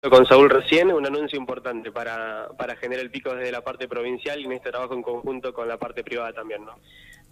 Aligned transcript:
con 0.00 0.24
Saúl 0.26 0.48
recién, 0.48 0.92
un 0.92 1.04
anuncio 1.04 1.36
importante 1.36 1.90
para, 1.90 2.48
para 2.56 2.76
generar 2.76 3.04
el 3.04 3.10
pico 3.10 3.34
desde 3.34 3.50
la 3.50 3.62
parte 3.62 3.88
provincial 3.88 4.38
y 4.38 4.44
en 4.44 4.52
este 4.52 4.70
trabajo 4.70 4.94
en 4.94 5.02
conjunto 5.02 5.52
con 5.52 5.66
la 5.66 5.76
parte 5.76 6.04
privada 6.04 6.32
también, 6.32 6.64
¿no? 6.64 6.78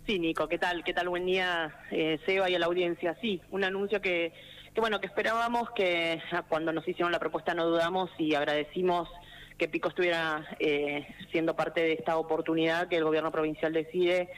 Sí, 0.04 0.18
Nico, 0.18 0.48
¿qué 0.48 0.58
tal? 0.58 0.82
¿Qué 0.82 0.92
tal? 0.92 1.08
Buen 1.08 1.26
día, 1.26 1.72
eh, 1.92 2.18
Seba 2.26 2.50
y 2.50 2.56
a 2.56 2.58
la 2.58 2.66
audiencia. 2.66 3.16
Sí, 3.20 3.40
un 3.50 3.62
anuncio 3.62 4.00
que, 4.00 4.32
que, 4.74 4.80
bueno, 4.80 5.00
que 5.00 5.06
esperábamos 5.06 5.70
que 5.72 6.20
cuando 6.48 6.72
nos 6.72 6.86
hicieron 6.86 7.12
la 7.12 7.20
propuesta 7.20 7.54
no 7.54 7.66
dudamos 7.66 8.10
y 8.18 8.34
agradecimos 8.34 9.08
que 9.56 9.68
Pico 9.68 9.88
estuviera 9.88 10.44
eh, 10.58 11.06
siendo 11.30 11.54
parte 11.54 11.80
de 11.82 11.92
esta 11.92 12.18
oportunidad 12.18 12.88
que 12.88 12.96
el 12.96 13.04
gobierno 13.04 13.30
provincial 13.30 13.72
decide 13.72 14.28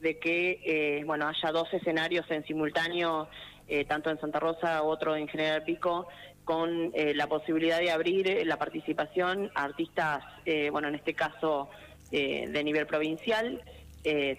de 0.00 0.18
que, 0.18 0.60
eh, 0.64 1.04
bueno, 1.04 1.26
haya 1.26 1.52
dos 1.52 1.72
escenarios 1.72 2.30
en 2.30 2.44
simultáneo, 2.44 3.28
eh, 3.68 3.84
tanto 3.84 4.10
en 4.10 4.18
Santa 4.18 4.40
Rosa, 4.40 4.82
otro 4.82 5.14
en 5.14 5.28
General 5.28 5.62
Pico, 5.62 6.08
con 6.48 6.92
eh, 6.94 7.12
la 7.14 7.26
posibilidad 7.26 7.78
de 7.78 7.90
abrir 7.90 8.26
eh, 8.26 8.42
la 8.46 8.56
participación 8.56 9.50
a 9.54 9.64
artistas, 9.64 10.24
eh, 10.46 10.70
bueno, 10.70 10.88
en 10.88 10.94
este 10.94 11.12
caso 11.12 11.68
de 12.10 12.64
nivel 12.64 12.86
provincial, 12.86 13.62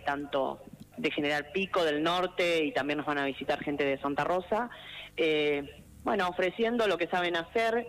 tanto 0.03 0.59
de 0.98 1.12
General 1.12 1.45
Pico, 1.53 1.84
del 1.84 2.02
norte, 2.02 2.66
y 2.66 2.72
también 2.72 2.98
nos 2.98 3.05
van 3.05 3.20
a 3.20 3.26
visitar 3.26 3.63
gente 3.63 3.86
de 3.86 4.00
Santa 4.00 4.23
Rosa. 4.23 4.72
bueno, 6.03 6.27
ofreciendo 6.30 6.88
lo 6.88 6.98
que 6.98 7.05
saben 7.05 7.36
hacer, 7.36 7.86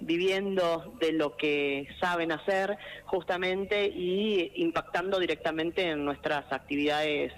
viviendo 0.00 0.94
de 1.00 1.12
lo 1.12 1.36
que 1.36 1.86
saben 2.00 2.32
hacer 2.32 2.78
justamente 3.04 3.88
y 3.88 4.52
impactando 4.54 5.18
directamente 5.18 5.90
en 5.90 6.02
nuestras 6.02 6.50
actividades 6.50 7.34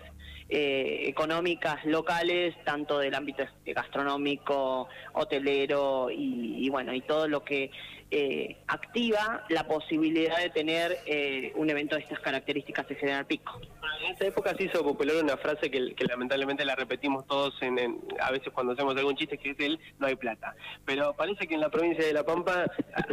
eh, 0.48 1.04
económicas 1.06 1.84
locales, 1.84 2.54
tanto 2.64 2.98
del 2.98 3.14
ámbito 3.14 3.44
gastronómico, 3.66 4.88
hotelero 5.14 6.10
y, 6.10 6.66
y 6.66 6.68
bueno, 6.70 6.92
y 6.94 7.00
todo 7.00 7.28
lo 7.28 7.44
que 7.44 7.70
eh, 8.10 8.58
activa 8.68 9.44
la 9.48 9.66
posibilidad 9.66 10.38
de 10.38 10.50
tener 10.50 10.98
eh, 11.06 11.52
un 11.56 11.68
evento 11.68 11.96
de 11.96 12.02
estas 12.02 12.20
características 12.20 12.88
en 12.90 12.96
General 12.96 13.26
Pico. 13.26 13.60
En 14.04 14.14
esa 14.14 14.26
época 14.26 14.54
se 14.54 14.64
hizo 14.64 14.84
popular 14.84 15.16
una 15.23 15.36
frase 15.36 15.68
que, 15.68 15.95
lamentablemente 16.06 16.64
la 16.64 16.76
repetimos 16.76 17.26
todos 17.26 17.60
en, 17.62 17.98
a 18.20 18.30
veces 18.30 18.52
cuando 18.52 18.74
hacemos 18.74 18.96
algún 18.96 19.16
chiste 19.16 19.36
que 19.38 19.51
es 19.51 19.58
el 19.58 19.80
no 19.98 20.06
hay 20.06 20.14
plata. 20.14 20.54
Pero 20.84 21.14
parece 21.14 21.48
que 21.48 21.54
en 21.54 21.60
la 21.60 21.70
provincia 21.70 22.06
de 22.06 22.12
La 22.12 22.24
Pampa 22.24 22.66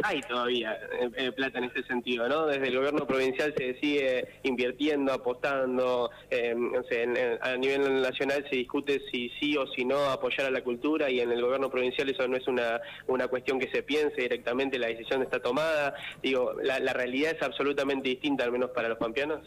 hay 0.04 0.20
todavía 0.20 0.74
eh, 0.74 1.10
eh, 1.16 1.32
plata 1.32 1.58
en 1.58 1.64
este 1.64 1.82
sentido, 1.84 2.28
¿no? 2.28 2.46
Desde 2.46 2.68
el 2.68 2.76
gobierno 2.76 3.04
provincial 3.04 3.52
se 3.56 3.74
sigue 3.80 4.28
invirtiendo, 4.44 5.12
apostando, 5.12 6.10
no 6.30 6.82
sé, 6.84 7.02
a 7.40 7.56
nivel 7.56 8.02
nacional 8.02 8.44
se 8.48 8.56
discute 8.56 9.02
si 9.10 9.30
sí 9.40 9.56
o 9.56 9.66
si 9.66 9.84
no 9.84 10.10
apoyar 10.10 10.46
a 10.46 10.50
la 10.50 10.62
cultura 10.62 11.10
y 11.10 11.20
en 11.20 11.30
el 11.32 11.42
gobierno 11.42 11.70
provincial 11.70 12.08
eso 12.08 12.26
no 12.28 12.36
es 12.36 12.46
una, 12.48 12.80
una 13.06 13.28
cuestión 13.28 13.58
que 13.58 13.70
se 13.70 13.82
piense 13.82 14.20
directamente 14.20 14.78
la 14.78 14.88
decisión 14.88 15.22
está 15.22 15.40
tomada. 15.40 15.94
Digo, 16.22 16.54
la, 16.62 16.92
realidad 16.92 17.32
es 17.36 17.42
absolutamente 17.42 18.08
distinta, 18.08 18.44
al 18.44 18.52
menos 18.52 18.70
para 18.70 18.88
los 18.88 18.98
pampeanos. 18.98 19.40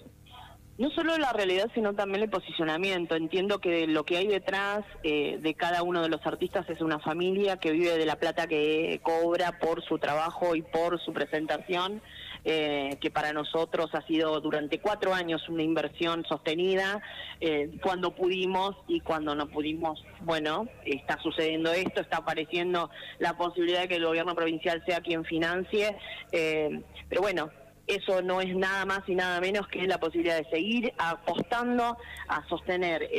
No 0.78 0.90
solo 0.90 1.18
la 1.18 1.32
realidad, 1.32 1.70
sino 1.74 1.94
también 1.94 2.24
el 2.24 2.30
posicionamiento. 2.30 3.16
Entiendo 3.16 3.60
que 3.60 3.88
lo 3.88 4.04
que 4.04 4.18
hay 4.18 4.28
detrás 4.28 4.84
eh, 5.04 5.38
de 5.40 5.54
cada 5.54 5.84
uno 5.84 6.02
de 6.02 6.10
los 6.10 6.26
artistas 6.26 6.70
es 6.70 6.82
una 6.82 7.00
familia 7.00 7.58
que 7.58 7.72
vive 7.72 7.98
de 7.98 8.06
la 8.06 8.18
plata 8.18 8.48
que 8.48 9.00
cobra 9.02 9.58
por 9.60 9.82
su 9.86 10.00
trabajo 10.00 10.54
y 10.56 10.64
por 10.64 11.00
su 11.00 11.14
presentación 11.14 12.02
eh, 12.48 12.98
que 13.02 13.10
para 13.10 13.34
nosotros 13.34 13.90
ha 13.94 14.06
sido 14.06 14.40
durante 14.40 14.80
cuatro 14.80 15.16
años 15.16 15.50
una 15.50 15.64
inversión 15.64 16.24
sostenida. 16.30 17.02
Eh, 17.42 17.72
cuando 17.82 18.14
pudimos 18.14 18.76
y 18.88 19.00
cuando 19.00 19.34
no 19.34 19.48
pudimos, 19.48 20.06
bueno, 20.22 20.68
está 20.86 21.20
sucediendo 21.24 21.72
esto, 21.72 22.02
está 22.02 22.18
apareciendo 22.18 22.92
la 23.18 23.36
posibilidad 23.36 23.82
de 23.82 23.88
que 23.88 23.96
el 23.96 24.06
gobierno 24.06 24.36
provincial 24.36 24.84
sea 24.86 25.02
quien 25.02 25.26
financie, 25.26 25.98
eh, 26.32 26.84
pero 27.10 27.22
bueno, 27.22 27.50
eso 27.88 28.22
no 28.22 28.42
es 28.42 28.56
nada 28.56 28.86
más 28.86 29.02
y 29.08 29.16
nada 29.16 29.42
menos 29.42 29.68
que 29.68 29.88
la 29.88 30.00
posibilidad 30.00 30.38
de 30.38 30.50
seguir 30.52 30.94
apostando 31.00 31.98
a 32.28 32.48
sostener 32.48 33.10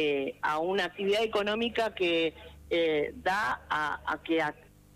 a 0.43 0.59
una 0.59 0.85
actividad 0.85 1.23
económica 1.23 1.95
que 1.95 2.33
da 3.23 3.61
a, 3.69 4.01
a 4.07 4.23
que 4.23 4.41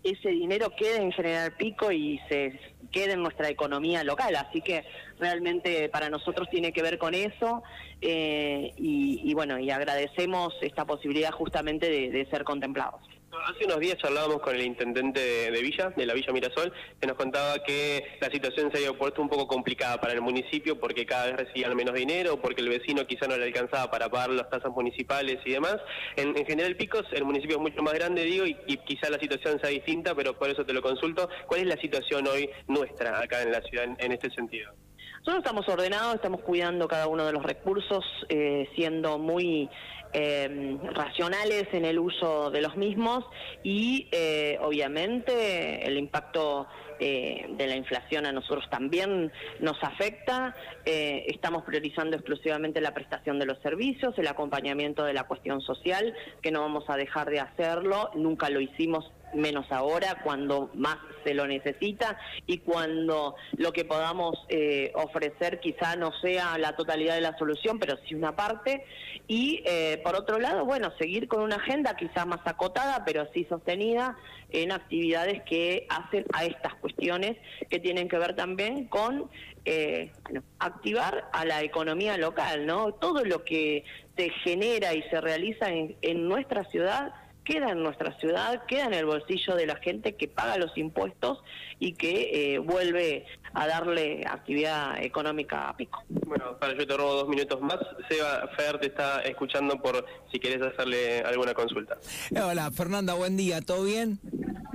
ese 0.03 0.29
dinero 0.29 0.73
quede 0.75 1.01
en 1.01 1.11
General 1.11 1.53
Pico 1.57 1.91
y 1.91 2.19
se 2.27 2.59
quede 2.91 3.13
en 3.13 3.23
nuestra 3.23 3.49
economía 3.49 4.03
local. 4.03 4.35
Así 4.35 4.61
que 4.61 4.83
realmente 5.19 5.89
para 5.89 6.09
nosotros 6.09 6.49
tiene 6.49 6.71
que 6.73 6.81
ver 6.81 6.97
con 6.97 7.13
eso 7.13 7.63
eh, 8.01 8.73
y, 8.77 9.33
bueno, 9.33 9.59
y 9.59 9.71
agradecemos 9.71 10.53
esta 10.61 10.85
posibilidad 10.85 11.31
justamente 11.31 11.89
de 12.11 12.25
ser 12.29 12.43
contemplados. 12.43 13.01
Hace 13.31 13.63
unos 13.63 13.79
días 13.79 13.97
charlábamos 13.97 14.41
con 14.41 14.53
el 14.55 14.61
intendente 14.61 15.21
de, 15.51 15.61
Villa, 15.61 15.89
de 15.95 16.05
la 16.05 16.13
Villa 16.13 16.33
Mirasol, 16.33 16.73
que 16.99 17.07
nos 17.07 17.15
contaba 17.15 17.63
que 17.63 18.17
la 18.19 18.29
situación 18.29 18.69
se 18.71 18.79
había 18.79 18.97
puesto 18.97 19.21
un 19.21 19.29
poco 19.29 19.47
complicada 19.47 20.01
para 20.01 20.11
el 20.11 20.21
municipio 20.21 20.77
porque 20.77 21.05
cada 21.05 21.27
vez 21.27 21.37
recibían 21.37 21.73
menos 21.75 21.95
dinero, 21.95 22.41
porque 22.41 22.61
el 22.61 22.67
vecino 22.67 23.07
quizá 23.07 23.27
no 23.27 23.37
le 23.37 23.45
alcanzaba 23.45 23.89
para 23.89 24.09
pagar 24.09 24.31
las 24.31 24.49
tasas 24.49 24.71
municipales 24.71 25.39
y 25.45 25.51
demás. 25.51 25.77
En, 26.17 26.35
General 26.45 26.75
Picos, 26.75 27.05
el 27.13 27.23
municipio 27.23 27.55
es 27.55 27.61
mucho 27.61 27.81
más 27.81 27.93
grande, 27.93 28.23
digo, 28.23 28.45
y, 28.45 28.55
quizá 28.85 29.09
la 29.09 29.19
situación 29.19 29.59
sea 29.61 29.69
distinta, 29.69 30.13
pero 30.13 30.37
por 30.37 30.49
eso 30.49 30.65
te 30.65 30.73
lo 30.73 30.81
consulto. 30.81 31.29
¿Cuál 31.47 31.61
es 31.61 31.67
la 31.67 31.77
situación 31.77 32.27
hoy 32.27 32.49
nuestra 32.67 33.21
acá 33.21 33.41
en 33.43 33.51
la 33.53 33.61
ciudad 33.61 33.85
en, 33.97 34.11
este 34.11 34.29
sentido? 34.31 34.73
Nosotros 35.21 35.43
estamos 35.45 35.69
ordenados, 35.69 36.15
estamos 36.15 36.41
cuidando 36.41 36.87
cada 36.87 37.07
uno 37.07 37.27
de 37.27 37.31
los 37.31 37.43
recursos, 37.43 38.03
eh, 38.27 38.67
siendo 38.75 39.19
muy 39.19 39.69
eh, 40.13 40.79
racionales 40.95 41.67
en 41.73 41.85
el 41.85 41.99
uso 41.99 42.49
de 42.49 42.59
los 42.59 42.75
mismos 42.75 43.23
y 43.61 44.07
eh, 44.11 44.57
obviamente 44.63 45.85
el 45.87 45.99
impacto 45.99 46.65
eh, 46.99 47.45
de 47.55 47.67
la 47.67 47.75
inflación 47.75 48.25
a 48.25 48.31
nosotros 48.31 48.67
también 48.71 49.31
nos 49.59 49.77
afecta. 49.83 50.55
Eh, 50.85 51.25
estamos 51.27 51.65
priorizando 51.65 52.15
exclusivamente 52.15 52.81
la 52.81 52.95
prestación 52.95 53.37
de 53.37 53.45
los 53.45 53.59
servicios, 53.59 54.17
el 54.17 54.27
acompañamiento 54.27 55.03
de 55.03 55.13
la 55.13 55.25
cuestión 55.25 55.61
social, 55.61 56.15
que 56.41 56.49
no 56.49 56.61
vamos 56.61 56.85
a 56.87 56.97
dejar 56.97 57.29
de 57.29 57.41
hacerlo, 57.41 58.09
nunca 58.15 58.49
lo 58.49 58.59
hicimos 58.59 59.11
menos 59.35 59.71
ahora, 59.71 60.21
cuando 60.23 60.69
más 60.73 60.97
se 61.23 61.33
lo 61.33 61.47
necesita 61.47 62.17
y 62.47 62.59
cuando 62.59 63.35
lo 63.57 63.71
que 63.71 63.85
podamos 63.85 64.37
eh, 64.49 64.91
ofrecer 64.95 65.59
quizá 65.59 65.95
no 65.95 66.11
sea 66.21 66.57
la 66.57 66.75
totalidad 66.75 67.15
de 67.15 67.21
la 67.21 67.37
solución, 67.37 67.79
pero 67.79 67.97
sí 68.07 68.15
una 68.15 68.35
parte. 68.35 68.85
Y 69.27 69.63
eh, 69.65 70.01
por 70.03 70.15
otro 70.15 70.39
lado, 70.39 70.65
bueno, 70.65 70.91
seguir 70.97 71.27
con 71.27 71.41
una 71.41 71.57
agenda 71.57 71.95
quizá 71.95 72.25
más 72.25 72.41
acotada, 72.45 73.03
pero 73.05 73.27
sí 73.33 73.45
sostenida 73.49 74.17
en 74.49 74.71
actividades 74.71 75.41
que 75.43 75.87
hacen 75.89 76.25
a 76.33 76.45
estas 76.45 76.75
cuestiones 76.75 77.37
que 77.69 77.79
tienen 77.79 78.09
que 78.09 78.17
ver 78.17 78.35
también 78.35 78.85
con 78.85 79.29
eh, 79.65 80.11
activar 80.59 81.29
a 81.33 81.45
la 81.45 81.61
economía 81.61 82.17
local, 82.17 82.65
¿no? 82.65 82.93
Todo 82.93 83.23
lo 83.23 83.43
que 83.43 83.83
se 84.17 84.29
genera 84.43 84.93
y 84.93 85.03
se 85.03 85.21
realiza 85.21 85.69
en, 85.69 85.95
en 86.01 86.27
nuestra 86.27 86.63
ciudad 86.65 87.13
queda 87.43 87.71
en 87.71 87.83
nuestra 87.83 88.17
ciudad, 88.19 88.65
queda 88.67 88.85
en 88.85 88.93
el 88.93 89.05
bolsillo 89.05 89.55
de 89.55 89.65
la 89.65 89.75
gente 89.77 90.15
que 90.15 90.27
paga 90.27 90.57
los 90.57 90.77
impuestos 90.77 91.39
y 91.79 91.93
que 91.93 92.53
eh, 92.53 92.59
vuelve 92.59 93.25
a 93.53 93.67
darle 93.67 94.23
actividad 94.27 95.03
económica 95.03 95.69
a 95.69 95.75
Pico. 95.75 96.03
Bueno, 96.09 96.57
para 96.59 96.77
yo 96.77 96.85
te 96.85 96.95
robo 96.95 97.15
dos 97.15 97.27
minutos 97.27 97.59
más. 97.61 97.79
Seba 98.07 98.47
Fer 98.55 98.79
te 98.79 98.87
está 98.87 99.21
escuchando 99.21 99.77
por 99.81 100.05
si 100.31 100.39
quieres 100.39 100.61
hacerle 100.61 101.21
alguna 101.21 101.53
consulta. 101.53 101.97
Hola, 102.41 102.71
Fernanda, 102.71 103.13
buen 103.13 103.35
día, 103.35 103.61
¿todo 103.61 103.83
bien? 103.83 104.19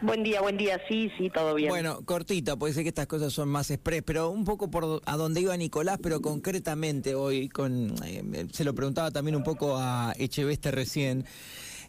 Buen 0.03 0.23
día, 0.23 0.41
buen 0.41 0.57
día, 0.57 0.81
sí, 0.89 1.11
sí, 1.17 1.31
todo 1.31 1.55
bien. 1.55 1.71
Bueno, 1.71 2.05
cortita, 2.05 2.57
puede 2.57 2.75
ser 2.75 2.83
que 2.83 2.91
estas 2.91 3.07
cosas 3.07 3.33
son 3.33 3.49
más 3.49 3.71
express, 3.71 4.03
pero 4.05 4.29
un 4.31 4.45
poco 4.45 4.71
por 4.71 5.01
a 5.05 5.17
donde 5.17 5.41
iba 5.41 5.57
Nicolás, 5.57 5.99
pero 6.03 6.21
concretamente 6.21 7.15
hoy, 7.15 7.49
con 7.49 7.95
eh, 8.05 8.47
se 8.53 8.65
lo 8.65 8.75
preguntaba 8.75 9.11
también 9.11 9.37
un 9.37 9.43
poco 9.43 9.77
a 9.77 10.13
Echeveste 10.19 10.71
recién 10.71 11.25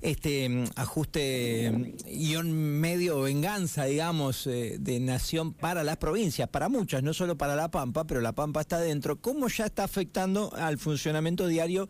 este 0.01 0.49
mm, 0.49 0.65
ajuste 0.75 1.71
mm, 1.71 1.83
guion 2.05 2.51
medio 2.51 3.21
venganza, 3.21 3.85
digamos, 3.85 4.47
eh, 4.47 4.77
de 4.79 4.99
nación 4.99 5.53
para 5.53 5.83
las 5.83 5.97
provincias, 5.97 6.49
para 6.49 6.69
muchas, 6.69 7.03
no 7.03 7.13
solo 7.13 7.38
para 7.38 7.55
La 7.55 7.71
Pampa, 7.71 8.05
pero 8.05 8.21
La 8.21 8.33
Pampa 8.33 8.61
está 8.61 8.79
dentro. 8.79 9.19
¿Cómo 9.21 9.47
ya 9.47 9.65
está 9.65 9.83
afectando 9.83 10.51
al 10.55 10.77
funcionamiento 10.77 11.47
diario 11.47 11.89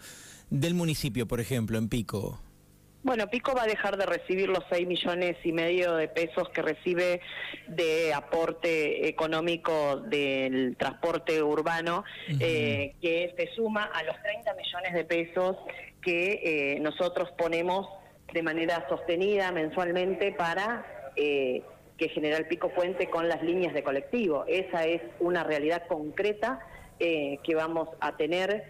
del 0.50 0.74
municipio, 0.74 1.27
por 1.27 1.39
ejemplo, 1.39 1.77
en 1.77 1.89
Pico? 1.89 2.39
Bueno, 3.07 3.30
Pico 3.30 3.54
va 3.56 3.63
a 3.63 3.68
dejar 3.68 3.95
de 3.95 4.06
recibir 4.06 4.50
los 4.50 4.65
6 4.69 4.86
millones 4.86 5.38
y 5.45 5.54
medio 5.54 5.95
de 5.95 6.09
pesos 6.09 6.50
que 6.50 6.62
recibe 6.62 7.21
de 7.69 8.13
aporte 8.13 9.07
económico 9.07 9.95
del 9.95 10.75
transporte 10.75 11.42
urbano, 11.42 12.04
eh, 12.42 12.95
que 13.01 13.33
se 13.38 13.48
suma 13.56 13.86
a 13.86 14.04
los 14.04 14.21
30 14.21 14.54
millones 14.56 14.94
de 14.94 15.06
pesos 15.06 15.56
que 16.01 16.42
eh, 16.44 16.80
nosotros 16.81 17.31
ponemos 17.38 17.88
de 18.33 18.44
manera 18.44 18.86
sostenida 18.89 19.53
mensualmente 19.53 20.33
para 20.33 20.86
eh, 21.15 21.62
que 21.98 22.10
General 22.10 22.45
Pico 22.48 22.71
cuente 22.75 23.10
con 23.10 23.30
las 23.30 23.42
líneas 23.42 23.74
de 23.74 23.83
colectivo. 23.83 24.44
Esa 24.50 24.83
es 24.83 25.01
una 25.21 25.45
realidad 25.45 25.88
concreta 25.88 26.60
que 27.00 27.56
vamos 27.56 27.88
a 28.01 28.18
tener 28.18 28.65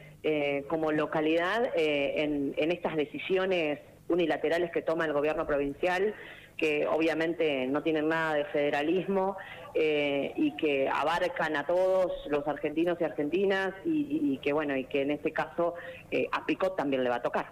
como 0.67 0.91
localidad 0.91 1.71
en, 1.75 2.53
en 2.57 2.71
estas 2.71 2.97
decisiones 2.97 3.79
unilaterales 4.09 4.71
que 4.71 4.81
toma 4.81 5.05
el 5.05 5.13
gobierno 5.13 5.45
provincial 5.45 6.13
que 6.57 6.87
obviamente 6.87 7.67
no 7.67 7.83
tienen 7.83 8.09
nada 8.09 8.33
de 8.33 8.45
federalismo 8.45 9.37
eh, 9.75 10.33
y 10.35 10.55
que 10.57 10.89
abarcan 10.89 11.55
a 11.55 11.65
todos 11.65 12.11
los 12.29 12.47
argentinos 12.47 12.97
y 12.99 13.03
argentinas 13.03 13.73
y, 13.85 14.39
que 14.39 14.53
bueno 14.53 14.75
y 14.75 14.85
que 14.85 15.03
en 15.03 15.11
este 15.11 15.31
caso 15.31 15.75
eh, 16.09 16.27
a 16.31 16.45
Picot 16.45 16.75
también 16.75 17.03
le 17.03 17.09
va 17.09 17.17
a 17.17 17.21
tocar. 17.21 17.51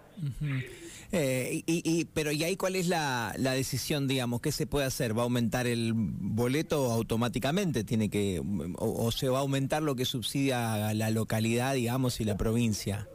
Eh, 1.12 1.64
y, 1.68 2.06
pero 2.14 2.32
y 2.32 2.44
ahí 2.44 2.58
cuál 2.58 2.76
es 2.76 2.88
la, 2.88 3.34
decisión, 3.38 4.08
digamos, 4.08 4.42
qué 4.42 4.52
se 4.52 4.66
puede 4.66 4.88
hacer, 4.88 5.16
va 5.16 5.22
a 5.22 5.26
aumentar 5.26 5.68
el 5.68 5.94
boleto 5.96 6.92
automáticamente, 6.92 7.84
tiene 7.84 8.10
que 8.10 8.42
o, 8.78 9.12
se 9.12 9.30
va 9.30 9.38
a 9.38 9.42
aumentar 9.42 9.84
lo 9.84 9.96
que 9.96 10.06
subsidia 10.06 10.94
la 10.94 11.12
localidad, 11.12 11.76
digamos, 11.76 12.20
y 12.20 12.26
la 12.26 12.38
provincia. 12.38 13.08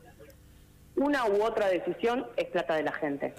Una 1.00 1.24
u 1.26 1.42
otra 1.42 1.68
decisión 1.68 2.26
es 2.36 2.44
plata 2.46 2.74
de 2.74 2.82
la 2.82 2.92
gente. 2.92 3.32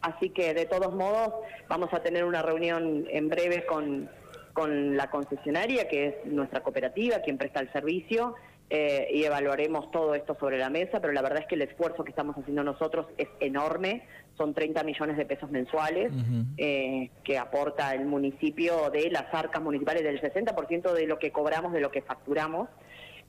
Así 0.00 0.30
que 0.30 0.54
de 0.54 0.66
todos 0.66 0.94
modos 0.94 1.34
vamos 1.68 1.92
a 1.92 2.00
tener 2.00 2.24
una 2.24 2.42
reunión 2.42 3.06
en 3.10 3.28
breve 3.28 3.66
con, 3.66 4.08
con 4.52 4.96
la 4.96 5.10
concesionaria, 5.10 5.88
que 5.88 6.06
es 6.06 6.14
nuestra 6.26 6.62
cooperativa, 6.62 7.18
quien 7.18 7.38
presta 7.38 7.58
el 7.58 7.72
servicio, 7.72 8.36
eh, 8.68 9.08
y 9.12 9.22
evaluaremos 9.22 9.92
todo 9.92 10.14
esto 10.16 10.36
sobre 10.40 10.58
la 10.58 10.70
mesa, 10.70 11.00
pero 11.00 11.12
la 11.12 11.22
verdad 11.22 11.40
es 11.40 11.46
que 11.46 11.54
el 11.54 11.62
esfuerzo 11.62 12.02
que 12.02 12.10
estamos 12.10 12.36
haciendo 12.36 12.64
nosotros 12.64 13.06
es 13.16 13.28
enorme, 13.38 14.02
son 14.36 14.54
30 14.54 14.82
millones 14.82 15.16
de 15.16 15.24
pesos 15.24 15.50
mensuales 15.50 16.12
eh, 16.56 17.10
que 17.22 17.38
aporta 17.38 17.94
el 17.94 18.06
municipio 18.06 18.90
de 18.90 19.08
las 19.10 19.32
arcas 19.32 19.62
municipales 19.62 20.02
del 20.02 20.20
60% 20.20 20.92
de 20.92 21.06
lo 21.06 21.18
que 21.18 21.30
cobramos, 21.30 21.72
de 21.72 21.80
lo 21.80 21.92
que 21.92 22.02
facturamos. 22.02 22.68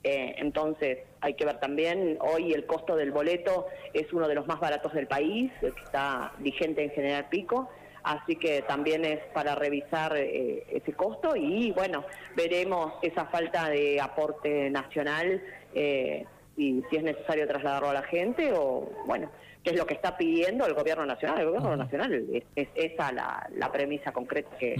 Eh, 0.04 0.36
entonces, 0.38 0.98
hay 1.20 1.34
que 1.34 1.44
ver 1.44 1.58
también, 1.58 2.18
hoy 2.20 2.52
el 2.52 2.66
costo 2.66 2.94
del 2.94 3.10
boleto 3.10 3.66
es 3.92 4.12
uno 4.12 4.28
de 4.28 4.34
los 4.34 4.46
más 4.46 4.60
baratos 4.60 4.94
del 4.94 5.08
país, 5.08 5.50
que 5.60 5.68
está 5.68 6.32
vigente 6.38 6.84
en 6.84 6.90
General 6.90 7.28
Pico, 7.28 7.68
así 8.04 8.36
que 8.36 8.62
también 8.62 9.04
es 9.04 9.20
para 9.34 9.54
revisar 9.54 10.16
eh, 10.16 10.64
ese 10.70 10.92
costo 10.92 11.34
y 11.34 11.72
bueno, 11.72 12.04
veremos 12.36 12.92
esa 13.02 13.26
falta 13.26 13.68
de 13.68 14.00
aporte 14.00 14.70
nacional 14.70 15.42
eh, 15.74 16.24
y 16.56 16.82
si 16.88 16.96
es 16.96 17.02
necesario 17.02 17.46
trasladarlo 17.46 17.90
a 17.90 17.94
la 17.94 18.02
gente 18.02 18.52
o 18.54 18.88
bueno, 19.06 19.30
qué 19.64 19.70
es 19.70 19.76
lo 19.76 19.86
que 19.86 19.94
está 19.94 20.16
pidiendo 20.16 20.64
el 20.66 20.74
gobierno 20.74 21.06
nacional. 21.06 21.40
El 21.40 21.46
gobierno 21.46 21.76
nacional 21.76 22.24
es, 22.54 22.68
esa 22.74 23.12
la, 23.12 23.72
premisa 23.72 24.12
concreta 24.12 24.56
que, 24.58 24.76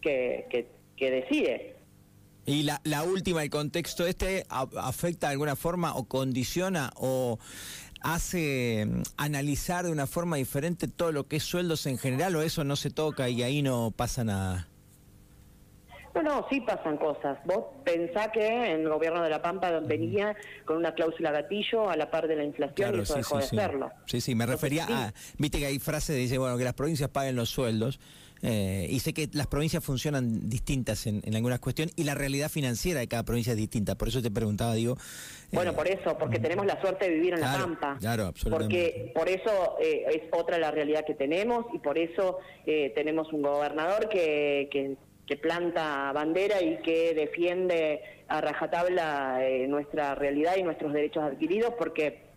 que, 0.00 0.66
que 0.96 1.10
decide. 1.10 1.81
Y 2.44 2.64
la, 2.64 2.80
la 2.84 3.04
última, 3.04 3.42
el 3.42 3.50
contexto 3.50 4.06
este, 4.06 4.44
¿afecta 4.48 5.28
de 5.28 5.32
alguna 5.32 5.54
forma 5.54 5.94
o 5.94 6.04
condiciona 6.04 6.90
o 6.96 7.38
hace 8.02 8.86
mm, 8.86 9.02
analizar 9.16 9.84
de 9.84 9.92
una 9.92 10.06
forma 10.06 10.36
diferente 10.36 10.88
todo 10.88 11.12
lo 11.12 11.28
que 11.28 11.36
es 11.36 11.44
sueldos 11.44 11.86
en 11.86 11.98
general 11.98 12.34
o 12.36 12.42
eso 12.42 12.64
no 12.64 12.76
se 12.76 12.90
toca 12.90 13.28
y 13.28 13.42
ahí 13.42 13.62
no 13.62 13.92
pasa 13.94 14.24
nada? 14.24 14.68
No, 16.14 16.22
no, 16.22 16.46
sí 16.50 16.60
pasan 16.60 16.98
cosas. 16.98 17.38
Vos 17.46 17.64
pensá 17.84 18.30
que 18.30 18.46
en 18.46 18.82
el 18.82 18.88
gobierno 18.88 19.22
de 19.22 19.30
La 19.30 19.40
Pampa 19.40 19.70
venía 19.80 20.36
con 20.66 20.76
una 20.76 20.92
cláusula 20.92 21.30
gatillo 21.30 21.88
a 21.88 21.96
la 21.96 22.10
par 22.10 22.28
de 22.28 22.36
la 22.36 22.44
inflación 22.44 22.96
y 22.96 23.00
eso 23.00 23.14
dejó 23.14 23.38
de 23.38 23.44
hacerlo. 23.44 23.90
Sí, 24.06 24.20
sí, 24.20 24.34
me 24.34 24.44
refería 24.44 24.86
a, 24.90 25.14
viste 25.38 25.58
que 25.58 25.66
hay 25.66 25.78
frases 25.78 26.16
que 26.16 26.20
dice, 26.20 26.36
bueno, 26.36 26.58
que 26.58 26.64
las 26.64 26.74
provincias 26.74 27.08
paguen 27.08 27.36
los 27.36 27.48
sueldos. 27.48 27.98
Eh, 28.42 28.88
y 28.90 28.98
sé 28.98 29.14
que 29.14 29.28
las 29.32 29.46
provincias 29.46 29.84
funcionan 29.84 30.48
distintas 30.48 31.06
en, 31.06 31.22
algunas 31.34 31.60
cuestiones 31.60 31.94
y 31.96 32.02
la 32.02 32.14
realidad 32.14 32.50
financiera 32.50 32.98
de 32.98 33.06
cada 33.06 33.22
provincia 33.22 33.52
es 33.52 33.56
distinta. 33.56 33.94
Por 33.94 34.08
eso 34.08 34.20
te 34.20 34.30
preguntaba, 34.30 34.74
digo. 34.74 34.96
Bueno, 35.52 35.70
eh, 35.70 35.74
por 35.74 35.86
eso, 35.86 36.18
porque 36.18 36.40
tenemos 36.40 36.66
la 36.66 36.80
suerte 36.80 37.08
de 37.08 37.14
vivir 37.14 37.34
en 37.34 37.40
La 37.40 37.52
Pampa. 37.56 37.96
Claro, 38.00 38.26
absolutamente. 38.26 38.74
Porque 38.74 39.12
por 39.14 39.28
eso 39.28 39.76
eh, 39.80 40.04
es 40.12 40.22
otra 40.32 40.58
la 40.58 40.72
realidad 40.72 41.04
que 41.06 41.14
tenemos 41.14 41.66
y 41.72 41.78
por 41.78 41.98
eso 41.98 42.38
tenemos 42.64 43.32
un 43.32 43.42
gobernador 43.42 44.08
que, 44.08 44.68
que 44.70 44.96
que 45.24 45.36
planta 45.36 46.10
bandera 46.12 46.60
y 46.60 46.78
que 46.78 47.14
defiende 47.14 48.02
a 48.26 48.40
rajatabla 48.40 49.40
nuestra 49.68 50.16
realidad 50.16 50.56
y 50.58 50.64
nuestros 50.64 50.92
derechos 50.92 51.22
adquiridos, 51.22 51.74
porque 51.78 52.31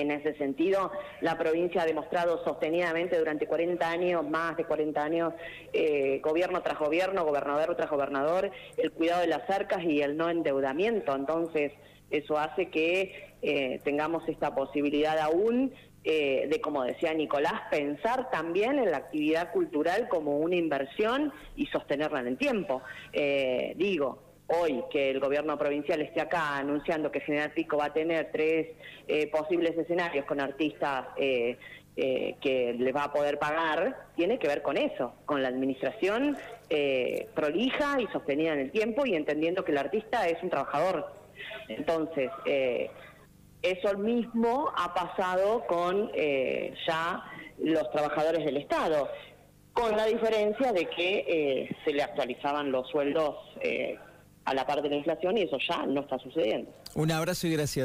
en 0.00 0.10
ese 0.10 0.34
sentido, 0.34 0.90
la 1.20 1.38
provincia 1.38 1.82
ha 1.82 1.86
demostrado 1.86 2.42
sostenidamente 2.44 3.18
durante 3.18 3.46
40 3.46 3.88
años, 3.88 4.28
más 4.28 4.56
de 4.56 4.64
40 4.64 5.02
años, 5.02 5.34
eh, 5.72 6.20
gobierno 6.22 6.62
tras 6.62 6.78
gobierno, 6.78 7.24
gobernador 7.24 7.74
tras 7.76 7.90
gobernador, 7.90 8.50
el 8.76 8.92
cuidado 8.92 9.20
de 9.20 9.28
las 9.28 9.48
arcas 9.48 9.82
y 9.84 10.02
el 10.02 10.16
no 10.16 10.30
endeudamiento. 10.30 11.14
Entonces, 11.14 11.72
eso 12.10 12.38
hace 12.38 12.70
que 12.70 13.34
eh, 13.42 13.80
tengamos 13.84 14.28
esta 14.28 14.54
posibilidad 14.54 15.18
aún 15.18 15.72
eh, 16.04 16.46
de, 16.50 16.60
como 16.60 16.84
decía 16.84 17.14
Nicolás, 17.14 17.62
pensar 17.70 18.30
también 18.30 18.78
en 18.78 18.90
la 18.90 18.98
actividad 18.98 19.52
cultural 19.52 20.08
como 20.08 20.38
una 20.38 20.56
inversión 20.56 21.32
y 21.56 21.66
sostenerla 21.66 22.20
en 22.20 22.26
el 22.26 22.36
tiempo. 22.36 22.82
digo, 23.76 24.33
hoy 24.46 24.84
que 24.90 25.10
el 25.10 25.20
gobierno 25.20 25.58
provincial 25.58 26.00
esté 26.00 26.20
acá 26.20 26.56
anunciando 26.56 27.10
que 27.10 27.20
General 27.20 27.50
Pico 27.52 27.76
va 27.78 27.86
a 27.86 27.92
tener 27.92 28.30
tres 28.30 28.68
eh, 29.08 29.26
posibles 29.28 29.76
escenarios 29.76 30.26
con 30.26 30.40
artistas 30.40 31.06
eh, 31.16 31.56
eh, 31.96 32.34
que 32.40 32.74
le 32.74 32.92
va 32.92 33.04
a 33.04 33.12
poder 33.12 33.38
pagar, 33.38 34.08
tiene 34.16 34.38
que 34.38 34.48
ver 34.48 34.62
con 34.62 34.76
eso, 34.76 35.14
con 35.26 35.42
la 35.42 35.48
administración 35.48 36.36
prolija 37.34 38.00
y 38.00 38.08
sostenida 38.08 38.52
en 38.54 38.58
el 38.58 38.72
tiempo 38.72 39.06
y 39.06 39.14
entendiendo 39.14 39.64
que 39.64 39.70
el 39.70 39.78
artista 39.78 40.26
es 40.26 40.42
un 40.42 40.50
trabajador. 40.50 41.06
Entonces, 41.68 42.30
eso 43.62 43.98
mismo 43.98 44.72
ha 44.76 44.92
pasado 44.92 45.64
con 45.68 46.10
ya 46.12 47.22
los 47.58 47.88
trabajadores 47.92 48.44
del 48.44 48.56
Estado 48.56 49.08
con 49.72 49.96
la 49.96 50.06
diferencia 50.06 50.72
de 50.72 50.86
que 50.86 51.76
se 51.84 51.92
le 51.92 52.02
actualizaban 52.02 52.72
los 52.72 52.88
sueldos 52.88 53.36
a 54.44 54.54
la 54.54 54.66
par 54.66 54.82
de 54.82 54.88
la 54.88 54.96
inflación 54.96 55.38
y 55.38 55.42
eso 55.42 55.58
ya 55.68 55.86
no 55.86 56.02
está 56.02 56.18
sucediendo. 56.18 56.70
Un 56.94 57.10
abrazo 57.10 57.46
y 57.46 57.52
gracias. 57.52 57.82